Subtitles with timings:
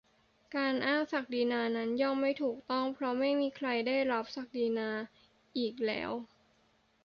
[0.55, 4.89] การอ้างศักดินานั้นย่อมไม่ถูกต้อง เพราะไม่มีใครได้รับศักดิ์เป็นนา
[5.57, 6.11] อีกแล้ว